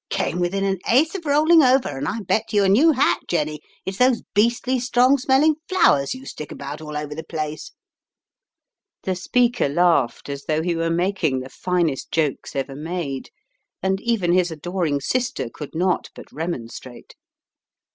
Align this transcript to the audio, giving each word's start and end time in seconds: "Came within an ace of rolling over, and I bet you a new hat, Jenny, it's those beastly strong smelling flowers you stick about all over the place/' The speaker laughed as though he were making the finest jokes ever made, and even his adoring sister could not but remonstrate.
"Came 0.09 0.39
within 0.39 0.63
an 0.63 0.79
ace 0.89 1.13
of 1.13 1.27
rolling 1.27 1.61
over, 1.61 1.89
and 1.89 2.07
I 2.07 2.21
bet 2.21 2.51
you 2.53 2.63
a 2.63 2.67
new 2.67 2.91
hat, 2.93 3.19
Jenny, 3.27 3.59
it's 3.85 3.99
those 3.99 4.23
beastly 4.33 4.79
strong 4.79 5.19
smelling 5.19 5.57
flowers 5.69 6.15
you 6.15 6.25
stick 6.25 6.51
about 6.51 6.81
all 6.81 6.97
over 6.97 7.13
the 7.13 7.23
place/' 7.23 7.69
The 9.03 9.13
speaker 9.15 9.69
laughed 9.69 10.27
as 10.27 10.45
though 10.45 10.63
he 10.63 10.75
were 10.75 10.89
making 10.89 11.41
the 11.41 11.49
finest 11.49 12.09
jokes 12.11 12.55
ever 12.55 12.75
made, 12.75 13.29
and 13.83 14.01
even 14.01 14.31
his 14.33 14.49
adoring 14.49 15.01
sister 15.01 15.49
could 15.53 15.75
not 15.75 16.09
but 16.15 16.31
remonstrate. 16.31 17.13